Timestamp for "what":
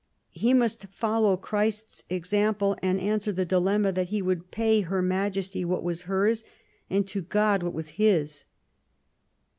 5.63-5.83, 7.61-7.75